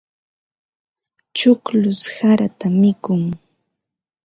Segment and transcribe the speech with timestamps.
[1.35, 3.23] Chukllush sarata mikun.